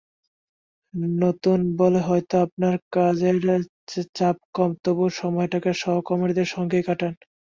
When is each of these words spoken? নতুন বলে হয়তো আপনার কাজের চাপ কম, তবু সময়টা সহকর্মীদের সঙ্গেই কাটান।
নতুন 1.19 1.59
বলে 1.77 1.99
হয়তো 2.07 2.35
আপনার 2.45 2.75
কাজের 2.91 3.35
চাপ 4.15 4.37
কম, 4.53 4.71
তবু 4.83 5.03
সময়টা 5.19 5.57
সহকর্মীদের 5.81 6.47
সঙ্গেই 6.55 6.83
কাটান। 6.87 7.13